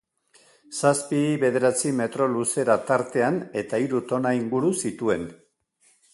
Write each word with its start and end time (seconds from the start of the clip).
Zazpi, 0.77 1.19
bederatzi 1.43 1.91
metro 1.99 2.29
luzera 2.37 2.79
tartean 2.89 3.39
eta 3.65 3.83
hiru 3.85 4.03
tona 4.15 4.35
inguru 4.41 4.75
zituen. 4.87 5.31